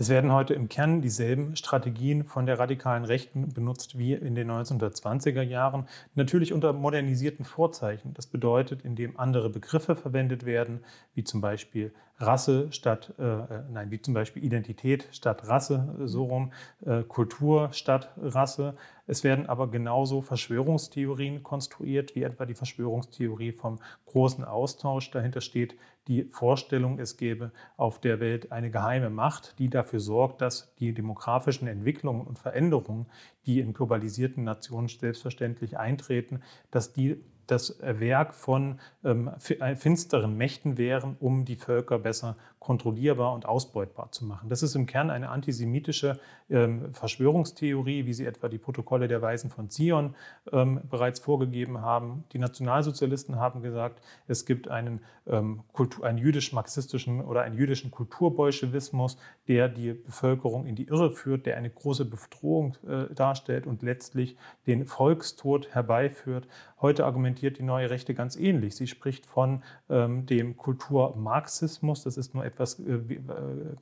Es 0.00 0.08
werden 0.08 0.30
heute 0.30 0.54
im 0.54 0.68
Kern 0.68 1.02
dieselben 1.02 1.56
Strategien 1.56 2.22
von 2.22 2.46
der 2.46 2.60
radikalen 2.60 3.04
Rechten 3.04 3.52
benutzt 3.52 3.98
wie 3.98 4.12
in 4.12 4.36
den 4.36 4.48
1920er 4.48 5.42
Jahren, 5.42 5.88
natürlich 6.14 6.52
unter 6.52 6.72
modernisierten 6.72 7.44
Vorzeichen. 7.44 8.14
Das 8.14 8.28
bedeutet, 8.28 8.82
indem 8.82 9.18
andere 9.18 9.50
Begriffe 9.50 9.96
verwendet 9.96 10.46
werden, 10.46 10.84
wie 11.14 11.24
zum 11.24 11.40
Beispiel 11.40 11.92
Rasse 12.20 12.72
statt, 12.72 13.14
äh, 13.18 13.22
äh, 13.22 13.62
nein, 13.70 13.90
wie 13.90 14.00
zum 14.00 14.14
Beispiel 14.14 14.44
Identität 14.44 15.08
statt 15.12 15.46
Rasse, 15.46 15.96
äh, 16.00 16.06
so 16.06 16.24
rum, 16.24 16.52
äh, 16.84 17.02
Kultur 17.02 17.70
statt 17.72 18.10
Rasse. 18.20 18.74
Es 19.06 19.24
werden 19.24 19.46
aber 19.46 19.70
genauso 19.70 20.20
Verschwörungstheorien 20.20 21.42
konstruiert, 21.42 22.14
wie 22.14 22.24
etwa 22.24 22.44
die 22.44 22.54
Verschwörungstheorie 22.54 23.52
vom 23.52 23.78
großen 24.06 24.44
Austausch. 24.44 25.10
Dahinter 25.10 25.40
steht 25.40 25.76
die 26.08 26.24
Vorstellung, 26.24 26.98
es 26.98 27.16
gäbe 27.16 27.52
auf 27.76 28.00
der 28.00 28.18
Welt 28.18 28.50
eine 28.50 28.70
geheime 28.70 29.10
Macht, 29.10 29.58
die 29.58 29.70
dafür 29.70 30.00
sorgt, 30.00 30.40
dass 30.40 30.74
die 30.76 30.92
demografischen 30.92 31.68
Entwicklungen 31.68 32.26
und 32.26 32.38
Veränderungen, 32.38 33.06
die 33.46 33.60
in 33.60 33.72
globalisierten 33.72 34.42
Nationen 34.42 34.88
selbstverständlich 34.88 35.78
eintreten, 35.78 36.42
dass 36.70 36.92
die 36.92 37.22
das 37.48 37.78
Werk 37.80 38.34
von 38.34 38.78
ähm, 39.04 39.30
äh, 39.48 39.74
finsteren 39.74 40.36
Mächten 40.36 40.78
wären, 40.78 41.16
um 41.18 41.44
die 41.44 41.56
Völker 41.56 41.98
besser 41.98 42.36
kontrollierbar 42.58 43.32
und 43.32 43.46
ausbeutbar 43.46 44.10
zu 44.12 44.24
machen. 44.24 44.48
Das 44.48 44.62
ist 44.62 44.74
im 44.74 44.86
Kern 44.86 45.10
eine 45.10 45.28
antisemitische 45.30 46.18
ähm, 46.50 46.92
Verschwörungstheorie, 46.94 48.06
wie 48.06 48.14
sie 48.14 48.24
etwa 48.24 48.48
die 48.48 48.58
Protokolle 48.58 49.06
der 49.06 49.22
Weisen 49.22 49.50
von 49.50 49.70
Zion 49.70 50.14
ähm, 50.50 50.80
bereits 50.88 51.20
vorgegeben 51.20 51.82
haben. 51.82 52.24
Die 52.32 52.38
Nationalsozialisten 52.38 53.36
haben 53.36 53.62
gesagt, 53.62 54.02
es 54.26 54.46
gibt 54.46 54.68
einen, 54.68 55.00
ähm, 55.26 55.62
einen 56.02 56.18
jüdisch-marxistischen 56.18 57.20
oder 57.20 57.42
einen 57.42 57.56
jüdischen 57.56 57.90
Kulturbolschewismus, 57.90 59.18
der 59.46 59.68
die 59.68 59.92
Bevölkerung 59.92 60.66
in 60.66 60.74
die 60.74 60.88
Irre 60.88 61.10
führt, 61.10 61.46
der 61.46 61.56
eine 61.58 61.70
große 61.70 62.06
Bedrohung 62.06 62.76
äh, 62.86 63.14
darstellt 63.14 63.66
und 63.66 63.82
letztlich 63.82 64.36
den 64.66 64.86
Volkstod 64.86 65.68
herbeiführt. 65.74 66.48
Heute 66.80 67.04
argumentiert 67.04 67.58
die 67.58 67.62
neue 67.62 67.90
Rechte 67.90 68.14
ganz 68.14 68.36
ähnlich. 68.36 68.76
Sie 68.76 68.86
spricht 68.86 69.26
von 69.26 69.62
dem 69.88 70.56
Kulturmarxismus. 70.56 72.04
Das 72.04 72.16
ist 72.16 72.34
nur 72.34 72.44
etwas 72.48 72.80
äh, 72.80 72.94
äh, 72.94 73.18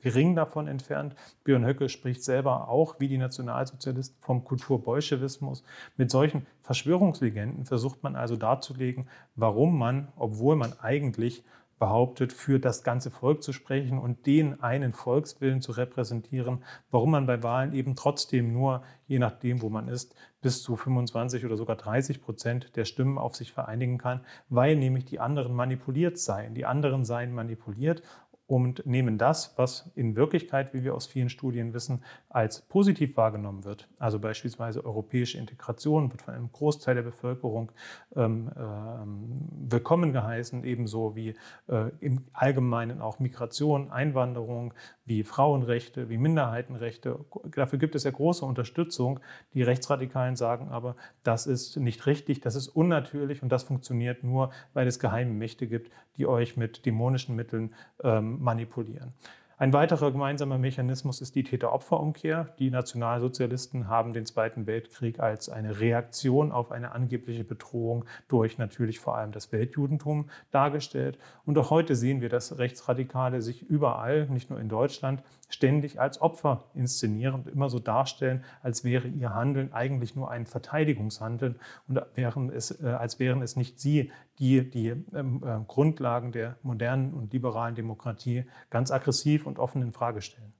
gering 0.01 0.35
davon 0.35 0.67
entfernt. 0.67 1.15
Björn 1.43 1.65
Höcke 1.65 1.89
spricht 1.89 2.23
selber 2.23 2.69
auch, 2.69 2.99
wie 2.99 3.07
die 3.07 3.17
Nationalsozialisten, 3.17 4.17
vom 4.21 4.43
Kulturbolschewismus. 4.43 5.63
Mit 5.97 6.11
solchen 6.11 6.45
Verschwörungslegenden 6.61 7.65
versucht 7.65 8.03
man 8.03 8.15
also 8.15 8.35
darzulegen, 8.35 9.07
warum 9.35 9.77
man, 9.77 10.09
obwohl 10.15 10.55
man 10.55 10.73
eigentlich 10.79 11.43
behauptet, 11.79 12.33
für 12.33 12.59
das 12.59 12.83
ganze 12.83 13.11
Volk 13.11 13.43
zu 13.43 13.53
sprechen 13.53 13.99
und 13.99 14.25
den 14.25 14.61
einen 14.61 14.93
Volkswillen 14.93 15.61
zu 15.61 15.71
repräsentieren, 15.71 16.63
warum 16.91 17.11
man 17.11 17.27
bei 17.27 17.43
Wahlen 17.43 17.73
eben 17.73 17.95
trotzdem 17.95 18.51
nur, 18.51 18.81
je 19.07 19.19
nachdem, 19.19 19.61
wo 19.61 19.69
man 19.69 19.87
ist, 19.87 20.15
bis 20.41 20.61
zu 20.61 20.75
25 20.75 21.45
oder 21.45 21.57
sogar 21.57 21.75
30 21.75 22.21
Prozent 22.21 22.75
der 22.75 22.85
Stimmen 22.85 23.17
auf 23.17 23.35
sich 23.35 23.51
vereinigen 23.51 23.97
kann, 23.97 24.21
weil 24.49 24.75
nämlich 24.75 25.05
die 25.05 25.19
anderen 25.19 25.53
manipuliert 25.53 26.17
seien. 26.17 26.53
Die 26.53 26.65
anderen 26.65 27.05
seien 27.05 27.33
manipuliert 27.33 28.01
und 28.47 28.85
nehmen 28.85 29.17
das, 29.17 29.53
was 29.57 29.91
in 29.95 30.15
Wirklichkeit, 30.15 30.73
wie 30.73 30.83
wir 30.83 30.95
aus 30.95 31.05
vielen 31.05 31.29
Studien 31.29 31.73
wissen, 31.73 32.01
als 32.29 32.61
positiv 32.61 33.17
wahrgenommen 33.17 33.65
wird. 33.65 33.89
Also 33.99 34.19
beispielsweise 34.19 34.85
europäische 34.85 35.37
Integration 35.37 36.11
wird 36.11 36.21
von 36.21 36.33
einem 36.33 36.51
Großteil 36.51 36.95
der 36.95 37.01
Bevölkerung 37.01 37.73
ähm, 38.15 38.49
äh, 38.55 39.69
willkommen 39.69 40.13
geheißen, 40.13 40.63
ebenso 40.63 41.15
wie 41.15 41.35
äh, 41.67 41.91
im 41.99 42.23
Allgemeinen 42.31 43.01
auch 43.01 43.19
Migration, 43.19 43.91
Einwanderung, 43.91 44.73
wie 45.07 45.23
Frauenrechte, 45.23 46.09
wie 46.09 46.17
Minderheitenrechte. 46.17 47.17
Dafür 47.55 47.79
gibt 47.79 47.95
es 47.95 48.03
ja 48.03 48.11
große 48.11 48.45
Unterstützung. 48.45 49.21
Die 49.53 49.63
Rechtsradikalen 49.63 50.35
sagen 50.35 50.67
aber, 50.67 50.97
das 51.23 51.47
ist 51.47 51.77
nicht 51.77 52.05
richtig, 52.05 52.41
das 52.41 52.55
ist 52.55 52.67
unnatürlich 52.67 53.41
und 53.41 53.49
das 53.49 53.63
funktioniert 53.63 54.23
nur, 54.23 54.51
weil 54.73 54.85
es 54.85 54.99
geheime 54.99 55.33
Mächte 55.33 55.65
gibt, 55.65 55.91
die 56.17 56.27
euch 56.27 56.57
mit 56.57 56.85
dämonischen 56.85 57.35
Mitteln 57.35 57.73
ähm, 58.03 58.43
manipulieren. 58.43 59.13
Ein 59.59 59.73
weiterer 59.73 60.11
gemeinsamer 60.11 60.59
Mechanismus 60.59 61.19
ist 61.19 61.33
die 61.33 61.43
Täter-Opfer-Umkehr. 61.43 62.53
Die 62.59 62.69
Nationalsozialisten 62.69 63.87
haben 63.87 64.13
den 64.13 64.27
Zweiten 64.27 64.67
Weltkrieg 64.67 65.19
als 65.19 65.49
eine 65.49 65.79
Reaktion 65.79 66.51
auf 66.51 66.71
eine 66.71 66.91
angebliche 66.91 67.43
Bedrohung 67.43 68.05
durch 68.27 68.59
natürlich 68.59 68.99
vor 68.99 69.17
allem 69.17 69.31
das 69.31 69.51
Weltjudentum 69.51 70.29
dargestellt. 70.51 71.17
Und 71.43 71.57
auch 71.57 71.71
heute 71.71 71.95
sehen 71.95 72.21
wir, 72.21 72.29
dass 72.29 72.59
Rechtsradikale 72.59 73.41
sich 73.41 73.63
überall, 73.63 74.27
nicht 74.27 74.51
nur 74.51 74.59
in 74.59 74.69
Deutschland, 74.69 75.23
ständig 75.49 75.99
als 75.99 76.21
Opfer 76.21 76.65
inszenieren 76.73 77.35
und 77.35 77.47
immer 77.47 77.69
so 77.69 77.79
darstellen, 77.79 78.43
als 78.61 78.83
wäre 78.83 79.07
ihr 79.07 79.33
Handeln 79.33 79.73
eigentlich 79.73 80.15
nur 80.15 80.29
ein 80.29 80.45
Verteidigungshandeln 80.45 81.55
und 81.87 82.01
wären 82.15 82.49
es, 82.49 82.71
äh, 82.81 82.87
als 82.87 83.19
wären 83.19 83.41
es 83.41 83.55
nicht 83.55 83.79
sie, 83.79 84.11
die 84.39 84.69
die 84.69 84.89
ähm, 85.13 85.41
äh, 85.45 85.59
Grundlagen 85.67 86.31
der 86.31 86.57
modernen 86.63 87.13
und 87.13 87.33
liberalen 87.33 87.75
Demokratie 87.75 88.45
ganz 88.69 88.91
aggressiv 88.91 89.47
und 89.47 89.59
offen 89.59 89.81
in 89.81 89.93
Frage 89.93 90.21
stellen. 90.21 90.53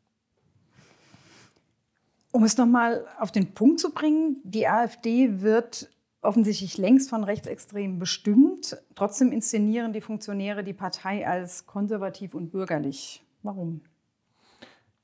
Um 2.32 2.44
es 2.44 2.58
nochmal 2.58 3.06
auf 3.20 3.32
den 3.32 3.54
Punkt 3.54 3.80
zu 3.80 3.94
bringen, 3.94 4.42
die 4.44 4.68
AfD 4.68 5.42
wird 5.42 5.90
offensichtlich 6.22 6.78
längst 6.78 7.10
von 7.10 7.24
Rechtsextremen 7.24 8.00
bestimmt. 8.00 8.78
Trotzdem 8.96 9.32
inszenieren 9.32 9.94
die 9.94 10.02
Funktionäre 10.02 10.64
die 10.64 10.74
Partei 10.74 11.28
als 11.28 11.66
konservativ 11.66 12.36
und 12.36 12.52
bürgerlich. 12.52 13.24
Warum? 13.44 13.82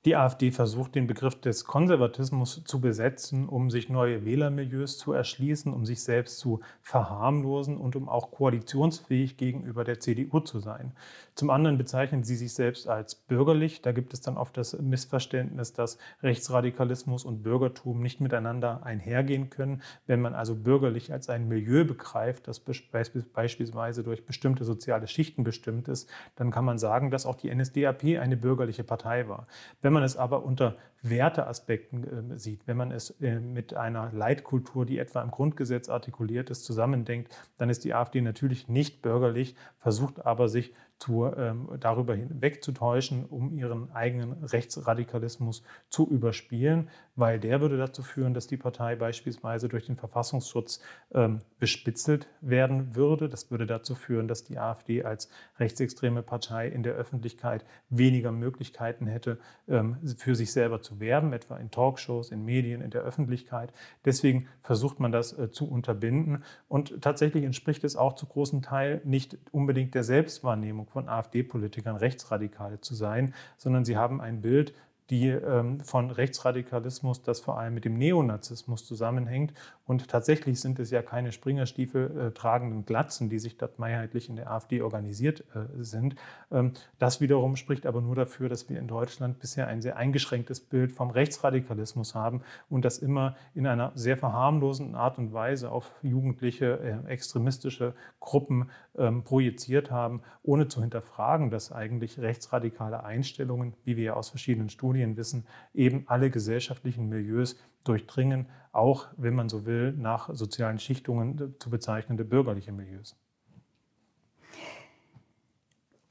Die 0.06 0.18
AfD 0.18 0.52
versucht, 0.52 0.96
den 0.96 1.08
Begriff 1.08 1.40
des 1.40 1.64
Konservatismus 1.64 2.62
zu 2.66 2.82
besetzen, 2.82 3.48
um 3.48 3.70
sich 3.72 3.88
neue 3.88 4.26
Wählermilieus 4.26 4.98
zu 4.98 5.14
erschließen, 5.14 5.74
um 5.74 5.86
sich 5.86 6.04
selbst 6.04 6.40
zu 6.40 6.60
verharmlosen 6.82 7.78
und 7.78 7.96
um 7.96 8.10
auch 8.10 8.32
koalitionsfähig 8.32 9.38
gegenüber 9.38 9.86
der 9.86 10.02
CDU 10.02 10.42
zu 10.42 10.60
sein. 10.60 10.92
Zum 11.36 11.50
anderen 11.50 11.78
bezeichnen 11.78 12.24
sie 12.24 12.36
sich 12.36 12.54
selbst 12.54 12.88
als 12.88 13.16
bürgerlich. 13.16 13.82
Da 13.82 13.92
gibt 13.92 14.14
es 14.14 14.22
dann 14.22 14.38
oft 14.38 14.56
das 14.58 14.80
Missverständnis, 14.80 15.74
dass 15.74 15.98
Rechtsradikalismus 16.22 17.26
und 17.26 17.42
Bürgertum 17.42 18.02
nicht 18.02 18.22
miteinander 18.22 18.84
einhergehen 18.84 19.50
können. 19.50 19.82
Wenn 20.06 20.22
man 20.22 20.36
also 20.36 20.56
bürgerlich 20.56 21.12
als 21.12 21.30
ein 21.30 21.48
Milieu 21.48 21.86
begreift, 21.86 22.48
das 22.48 22.60
beispielsweise 22.60 24.04
durch 24.04 24.26
bestimmte 24.26 24.64
soziale 24.64 25.08
Schichten 25.08 25.44
bestimmt 25.44 25.88
ist, 25.88 26.10
dann 26.36 26.52
kann 26.52 26.66
man 26.66 26.78
sagen, 26.78 27.10
dass 27.10 27.26
auch 27.26 27.36
die 27.36 27.54
NSDAP 27.54 28.04
eine 28.20 28.38
bürgerliche 28.38 28.84
Partei 28.84 29.28
war. 29.28 29.48
Wenn 29.82 29.94
man 29.94 30.04
es 30.04 30.18
aber 30.18 30.44
unter 30.44 30.76
Werteaspekten 31.04 32.32
äh, 32.32 32.40
sieht, 32.40 32.66
wenn 32.66 32.78
man 32.78 32.92
es 32.92 33.12
äh, 33.22 33.40
mit 33.40 33.74
einer 33.74 34.12
Leitkultur, 34.14 34.86
die 34.86 34.98
etwa 34.98 35.22
im 35.22 35.32
Grundgesetz 35.32 35.90
artikuliert 35.90 36.50
ist, 36.50 36.64
zusammendenkt, 36.64 37.36
dann 37.58 37.70
ist 37.70 37.84
die 37.84 37.94
AfD 37.94 38.22
natürlich 38.22 38.70
nicht 38.70 39.02
bürgerlich, 39.02 39.56
versucht 39.78 40.26
aber 40.26 40.48
sich 40.48 40.74
zu, 41.04 41.26
ähm, 41.36 41.68
darüber 41.82 42.16
hinwegzutäuschen, 42.16 43.26
um 43.26 43.58
ihren 43.58 43.92
eigenen 43.92 44.42
Rechtsradikalismus 44.46 45.64
zu 45.90 46.08
überspielen, 46.08 46.90
weil 47.16 47.40
der 47.40 47.62
würde 47.62 47.78
dazu 47.78 48.02
führen, 48.02 48.34
dass 48.34 48.48
die 48.48 48.58
Partei 48.58 48.96
beispielsweise 48.96 49.70
durch 49.70 49.86
den 49.86 49.96
Verfassungsschutz 49.96 50.82
ähm, 51.14 51.40
bespitzelt 51.60 52.28
werden 52.42 52.96
würde. 52.96 53.30
Das 53.30 53.52
würde 53.52 53.66
dazu 53.66 53.96
führen, 53.96 54.28
dass 54.28 54.44
die 54.44 54.58
AfD 54.58 55.04
als 55.04 55.30
rechtsextreme 55.60 56.24
Partei 56.24 56.68
in 56.68 56.84
der 56.84 56.94
Öffentlichkeit 56.94 57.66
weniger 57.90 58.32
Möglichkeiten 58.32 59.06
hätte, 59.06 59.38
ähm, 59.68 59.98
für 60.18 60.36
sich 60.36 60.52
selber 60.52 60.82
zu 60.82 61.00
werben, 61.00 61.34
etwa 61.34 61.58
in 61.58 61.70
Talkshows, 61.70 62.32
in 62.32 62.44
Medien, 62.46 62.82
in 62.82 62.90
der 62.90 63.04
Öffentlichkeit. 63.04 63.72
Deswegen 64.06 64.48
versucht 64.64 65.00
man 65.00 65.12
das 65.12 65.38
äh, 65.38 65.52
zu 65.52 65.70
unterbinden. 65.70 66.44
Und 66.68 67.02
tatsächlich 67.02 67.44
entspricht 67.44 67.84
es 67.84 67.96
auch 67.96 68.14
zu 68.14 68.26
großen 68.26 68.62
Teil 68.62 69.02
nicht 69.04 69.38
unbedingt 69.52 69.94
der 69.94 70.04
Selbstwahrnehmung 70.04 70.88
von 70.88 71.08
AfD-Politikern 71.08 71.96
Rechtsradikale 71.96 72.82
zu 72.82 72.96
sein, 72.96 73.34
sondern 73.58 73.86
sie 73.86 73.98
haben 73.98 74.20
ein 74.20 74.42
Bild 74.42 74.74
die 75.10 75.28
ähm, 75.30 75.80
von 75.82 76.12
Rechtsradikalismus, 76.12 77.22
das 77.22 77.40
vor 77.40 77.60
allem 77.60 77.74
mit 77.74 77.86
dem 77.86 77.98
Neonazismus 77.98 78.86
zusammenhängt. 78.86 79.54
Und 79.86 80.08
tatsächlich 80.08 80.62
sind 80.62 80.80
es 80.80 80.92
ja 80.92 81.02
keine 81.02 81.34
Springerstiefel 81.34 82.18
äh, 82.18 82.32
tragenden 82.32 82.86
Glatzen, 82.86 83.30
die 83.30 83.40
sich 83.40 83.58
dort 83.58 83.80
mehrheitlich 83.80 84.30
in 84.30 84.38
der 84.38 84.50
AfD 84.50 84.82
organisiert 84.82 85.44
äh, 85.54 85.84
sind. 85.84 86.16
Ähm, 86.52 86.72
das 87.00 87.20
wiederum 87.20 87.58
spricht 87.58 87.86
aber 87.86 88.00
nur 88.00 88.16
dafür, 88.16 88.48
dass 88.48 88.70
wir 88.70 88.80
in 88.80 88.88
Deutschland 88.88 89.40
bisher 89.40 89.68
ein 89.68 89.82
sehr 89.82 89.98
eingeschränktes 89.98 90.62
Bild 90.62 90.94
vom 90.94 91.10
Rechtsradikalismus 91.10 92.16
haben 92.16 92.44
und 92.70 92.86
das 92.86 93.00
immer 93.00 93.36
in 93.54 93.68
einer 93.68 93.92
sehr 93.96 94.16
verharmlosen 94.16 94.96
Art 94.96 95.18
und 95.18 95.34
Weise 95.34 95.70
auf 95.70 95.92
jugendliche 96.02 96.80
äh, 96.80 97.12
extremistische 97.12 97.94
Gruppen 98.22 98.70
ähm, 98.98 99.24
projiziert 99.24 99.92
haben, 99.92 100.22
ohne 100.44 100.70
zu 100.70 100.80
hinterfragen, 100.80 101.50
dass 101.50 101.74
eigentlich 101.74 102.20
rechtsradikale 102.20 103.04
Einstellungen, 103.04 103.74
wie 103.84 103.98
wir 103.98 104.04
ja 104.04 104.14
aus 104.14 104.30
verschiedenen 104.30 104.70
Studien 104.70 105.18
wissen, 105.18 105.46
eben 105.74 106.06
alle 106.08 106.30
gesellschaftlichen 106.30 107.10
Milieus 107.10 107.58
durchdringen, 107.84 108.48
auch, 108.72 109.08
wenn 109.18 109.36
man 109.36 109.50
so 109.50 109.66
will, 109.66 109.92
nach 109.94 110.34
sozialen 110.34 110.80
Schichtungen 110.80 111.56
zu 111.60 111.70
bezeichnende 111.70 112.26
bürgerliche 112.26 112.72
Milieus. 112.72 113.16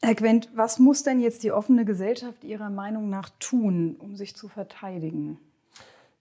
Herr 0.00 0.14
Quent, 0.16 0.48
was 0.54 0.78
muss 0.78 1.04
denn 1.04 1.20
jetzt 1.20 1.44
die 1.44 1.52
offene 1.52 1.84
Gesellschaft 1.84 2.42
Ihrer 2.42 2.70
Meinung 2.70 3.08
nach 3.08 3.30
tun, 3.38 3.96
um 3.96 4.16
sich 4.16 4.34
zu 4.34 4.48
verteidigen? 4.48 5.38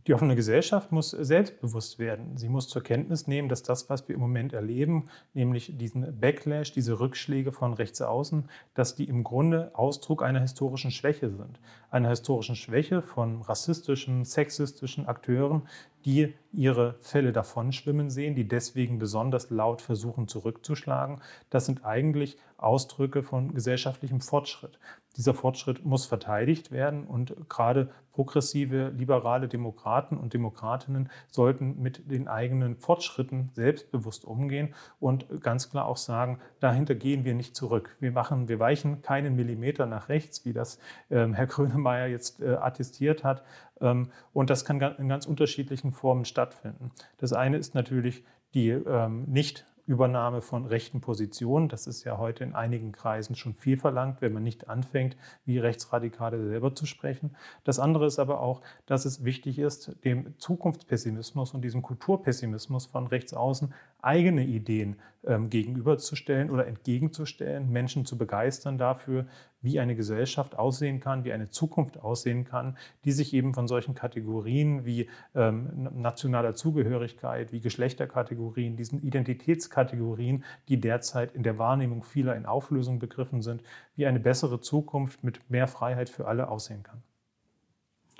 Die 0.08 0.15
offene 0.15 0.36
Gesellschaft 0.36 0.91
muss 0.91 1.12
selbstbewusst 1.12 2.00
werden. 2.00 2.36
Sie 2.36 2.50
muss 2.50 2.67
zur 2.67 2.81
Kenntnis 2.81 3.27
nehmen, 3.27 3.50
dass 3.50 3.62
das, 3.62 3.89
was 3.89 4.08
wir 4.08 4.15
im 4.15 4.22
Moment 4.22 4.51
erleben, 4.51 5.10
nämlich 5.34 5.77
diesen 5.77 6.20
Backlash, 6.20 6.72
diese 6.72 7.00
Rückschläge 7.00 7.51
von 7.51 7.74
rechts 7.74 8.01
außen, 8.01 8.50
dass 8.74 8.96
die 8.96 9.05
im 9.05 9.24
Grunde 9.24 9.72
Ausdruck 9.74 10.24
einer 10.24 10.39
historischen 10.39 10.89
Schwäche 10.89 11.29
sind. 11.29 11.60
Einer 11.91 12.10
historischen 12.10 12.55
Schwäche 12.55 13.03
von 13.03 13.43
rassistischen, 13.43 14.25
sexistischen 14.25 15.05
Akteuren, 15.05 15.67
die 16.05 16.34
ihre 16.51 16.96
Fälle 17.00 17.31
davonschwimmen 17.31 18.10
sehen, 18.10 18.36
die 18.36 18.48
deswegen 18.48 19.00
besonders 19.00 19.50
laut 19.50 19.81
versuchen 19.81 20.27
zurückzuschlagen. 20.27 21.22
Das 21.50 21.66
sind 21.66 21.85
eigentlich 21.85 22.37
Ausdrücke 22.57 23.24
von 23.24 23.53
gesellschaftlichem 23.53 24.22
Fortschritt. 24.22 24.79
Dieser 25.18 25.33
Fortschritt 25.33 25.83
muss 25.83 26.05
verteidigt 26.05 26.72
werden 26.72 27.05
und 27.05 27.35
gerade 27.50 27.90
progressive, 28.14 28.90
liberale 28.96 29.48
Demokraten 29.48 30.18
und 30.18 30.33
Demokratinnen 30.33 31.09
sollten 31.29 31.81
mit 31.81 32.09
den 32.09 32.27
eigenen 32.27 32.77
Fortschritten 32.77 33.50
selbstbewusst 33.53 34.24
umgehen 34.24 34.74
und 35.00 35.42
ganz 35.42 35.70
klar 35.70 35.85
auch 35.85 35.98
sagen, 35.98 36.40
dahinter 36.59 36.96
gehen 36.96 37.25
wir 37.25 37.33
nicht 37.33 37.55
zurück. 37.55 37.96
Wir 38.00 38.11
machen, 38.11 38.48
wir 38.48 38.59
weichen 38.59 39.01
keinen 39.01 39.35
Millimeter 39.35 39.85
nach 39.85 40.07
rechts, 40.07 40.46
wie 40.46 40.53
das 40.53 40.79
ähm, 41.09 41.33
Herr 41.33 41.48
Grönemeyer 41.48 42.07
jetzt 42.07 42.42
äh, 42.42 42.53
attestiert 42.53 43.24
hat, 43.24 43.44
und 43.81 44.50
das 44.50 44.65
kann 44.65 44.79
in 44.79 45.09
ganz 45.09 45.25
unterschiedlichen 45.25 45.91
Formen 45.91 46.25
stattfinden. 46.25 46.91
Das 47.17 47.33
eine 47.33 47.57
ist 47.57 47.75
natürlich 47.75 48.24
die 48.53 48.70
ähm, 48.70 49.24
nicht 49.25 49.65
Übernahme 49.91 50.41
von 50.41 50.65
rechten 50.65 51.01
Positionen. 51.01 51.67
Das 51.67 51.87
ist 51.87 52.03
ja 52.03 52.17
heute 52.17 52.44
in 52.44 52.55
einigen 52.55 52.91
Kreisen 52.91 53.35
schon 53.35 53.53
viel 53.53 53.77
verlangt, 53.77 54.22
wenn 54.22 54.33
man 54.33 54.44
nicht 54.44 54.70
anfängt, 54.70 55.17
wie 55.46 55.57
Rechtsradikale 55.59 56.48
selber 56.48 56.74
zu 56.74 56.85
sprechen. 56.85 57.35
Das 57.63 57.79
andere 57.79 58.05
ist 58.05 58.20
aber 58.20 58.41
auch, 58.41 58.61
dass 58.85 59.05
es 59.05 59.24
wichtig 59.24 59.59
ist, 59.59 59.96
dem 60.05 60.37
Zukunftspessimismus 60.37 61.53
und 61.53 61.61
diesem 61.61 61.81
Kulturpessimismus 61.81 62.85
von 62.85 63.07
rechts 63.07 63.33
außen 63.33 63.74
eigene 64.01 64.44
Ideen 64.44 64.98
ähm, 65.24 65.50
gegenüberzustellen 65.50 66.50
oder 66.50 66.68
entgegenzustellen, 66.68 67.70
Menschen 67.70 68.05
zu 68.05 68.18
begeistern 68.18 68.77
dafür, 68.77 69.27
wie 69.61 69.79
eine 69.79 69.96
Gesellschaft 69.96 70.57
aussehen 70.57 71.00
kann, 71.00 71.24
wie 71.24 71.33
eine 71.33 71.50
Zukunft 71.50 72.00
aussehen 72.00 72.44
kann, 72.44 72.77
die 73.05 73.11
sich 73.11 73.33
eben 73.33 73.53
von 73.53 73.68
solchen 73.68 73.94
Kategorien 73.94 74.85
wie 74.85 75.09
ähm, 75.35 75.90
nationaler 75.94 76.55
Zugehörigkeit, 76.55 77.51
wie 77.51 77.59
Geschlechterkategorien, 77.59 78.75
diesen 78.75 79.00
Identitätskategorien, 79.00 80.44
die 80.68 80.79
derzeit 80.79 81.33
in 81.33 81.44
der 81.44 81.59
Wahrnehmung 81.59 82.03
vieler 82.03 82.35
in 82.35 82.46
Auflösung 82.46 82.98
begriffen 82.98 83.42
sind, 83.42 83.61
wie 83.96 84.07
eine 84.07 84.20
bessere 84.20 84.59
Zukunft 84.59 85.24
mit 85.24 85.50
mehr 85.50 85.68
Freiheit 85.68 86.09
für 86.09 86.27
alle 86.27 86.50
aussehen 86.50 86.83
kann. 86.83 87.03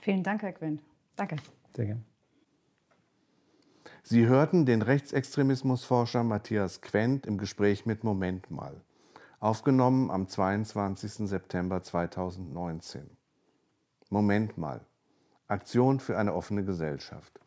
Vielen 0.02 0.24
Dank, 0.24 0.42
Herr 0.42 0.54
Quinn. 0.54 0.80
Danke. 1.16 1.38
Sehr 1.76 1.86
gerne. 1.86 2.11
Sie 4.04 4.26
hörten 4.26 4.66
den 4.66 4.82
Rechtsextremismusforscher 4.82 6.24
Matthias 6.24 6.82
Quent 6.82 7.28
im 7.28 7.38
Gespräch 7.38 7.86
mit 7.86 8.04
Moment 8.04 8.50
mal, 8.50 8.82
aufgenommen 9.40 10.10
am 10.10 10.28
22. 10.28 11.28
September 11.30 11.84
2019. 11.84 13.10
Moment 14.10 14.58
mal. 14.58 14.82
Aktion 15.48 16.00
für 16.00 16.18
eine 16.18 16.34
offene 16.34 16.64
Gesellschaft. 16.64 17.41